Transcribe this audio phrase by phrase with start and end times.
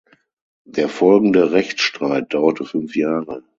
[0.65, 3.43] Der folgende Rechtsstreit dauerte fünf Jahre.